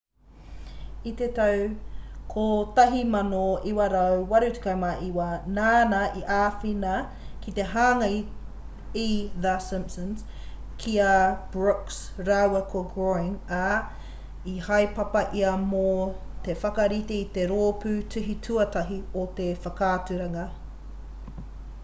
i 1.09 1.11
te 1.17 1.25
tau 1.39 1.65
1989 2.35 5.25
nāna 5.57 5.99
i 6.21 6.23
āwhina 6.37 6.95
ki 7.43 7.53
te 7.59 7.65
hanga 7.73 8.07
i 9.03 9.05
the 9.45 9.53
simpsons 9.67 10.25
ki 10.85 10.95
a 11.11 11.13
brooks 11.57 12.01
rāua 12.31 12.63
ko 12.73 12.83
groening 12.97 13.37
ā 13.61 13.69
i 14.55 14.57
haepapa 14.71 15.23
ia 15.43 15.53
mō 15.67 15.85
te 16.49 16.59
whakarite 16.65 17.19
i 17.21 17.29
te 17.39 17.47
rōpū 17.55 17.95
tuhi 18.17 18.37
tuatahi 18.49 18.99
o 19.25 19.29
te 19.43 19.49
whakaaturanga 19.67 20.49